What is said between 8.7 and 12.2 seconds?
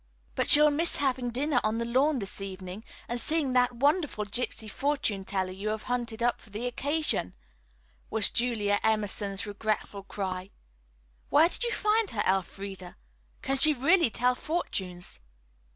Emerson's regretful cry. "Where did you find